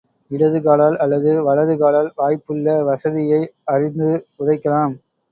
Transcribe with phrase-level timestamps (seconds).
[0.31, 3.41] இடது காலால் அல்லது வலது காலால், வாய்ப்புள்ள வசதியை
[3.65, 4.09] அறிந்து
[4.39, 4.95] உதைக்கலாம்.